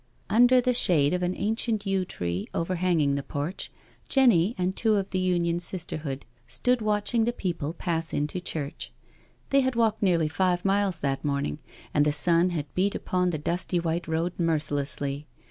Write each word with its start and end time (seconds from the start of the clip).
Under 0.31 0.59
the 0.59 0.73
shade 0.73 1.13
of 1.13 1.21
an 1.21 1.37
ancient 1.37 1.85
yew 1.85 2.05
tree 2.05 2.47
overhanging 2.55 3.13
the 3.13 3.21
porch, 3.21 3.71
Jenny 4.09 4.55
and 4.57 4.75
two 4.75 4.95
of 4.95 5.11
the 5.11 5.19
Union 5.19 5.59
Sisterhood 5.59 6.25
stood 6.47 6.81
watching 6.81 7.25
the 7.25 7.31
people 7.31 7.71
pass 7.73 8.11
into 8.11 8.39
church. 8.41 8.91
They 9.51 9.61
had 9.61 9.75
walked 9.75 10.01
nearly 10.01 10.27
five 10.27 10.65
miles 10.65 10.97
that 11.01 11.23
morning, 11.23 11.59
and 11.93 12.03
the 12.03 12.11
sun 12.13 12.49
had 12.49 12.73
beat 12.73 12.95
upon 12.95 13.29
the 13.29 13.37
dusty 13.37 13.79
white 13.79 14.07
road 14.07 14.33
mercilessly. 14.39 15.27